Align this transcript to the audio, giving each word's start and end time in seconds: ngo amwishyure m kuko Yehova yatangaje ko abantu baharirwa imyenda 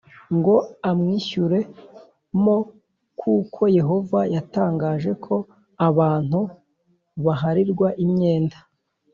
ngo 0.37 0.55
amwishyure 0.89 1.59
m 2.43 2.45
kuko 3.21 3.61
Yehova 3.77 4.19
yatangaje 4.35 5.11
ko 5.25 5.35
abantu 5.89 6.39
baharirwa 7.25 7.87
imyenda 8.03 8.57